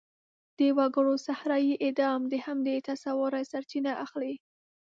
[0.57, 4.33] د وګړو صحرايي اعدام د همدې تصوره سرچینه اخلي.